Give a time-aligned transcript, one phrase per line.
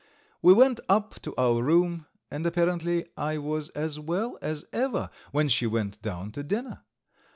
[0.41, 5.47] We went up to our room, and apparently I was as well as ever when
[5.47, 6.81] she went down to dinner.